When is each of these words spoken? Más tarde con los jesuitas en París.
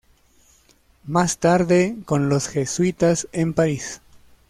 Más 1.05 1.37
tarde 1.37 1.95
con 2.05 2.27
los 2.27 2.47
jesuitas 2.47 3.27
en 3.33 3.53
París. 3.53 4.01